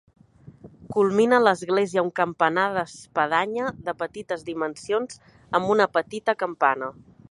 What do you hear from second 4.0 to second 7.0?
petites dimensions, amb una petita campana.